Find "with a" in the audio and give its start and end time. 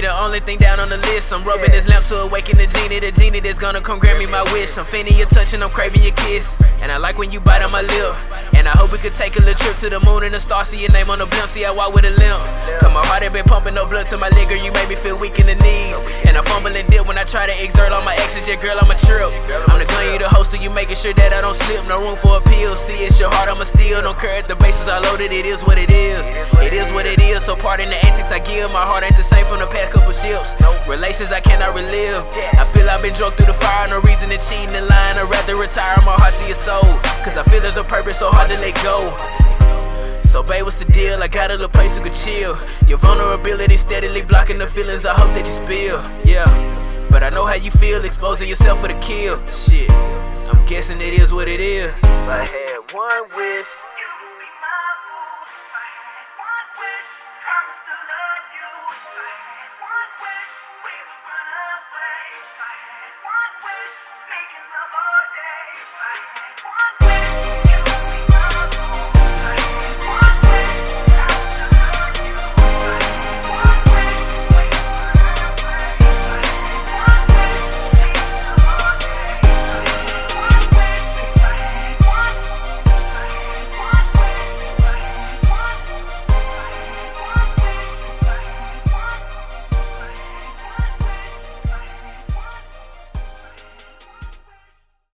11.94-12.12